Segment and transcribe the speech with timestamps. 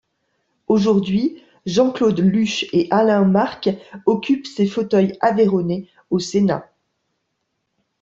[0.65, 3.69] Aujourd'hui, Jean-Claude Luche et Alain Marc
[4.07, 6.67] occupent ces fauteuils aveyronnais au Sénat.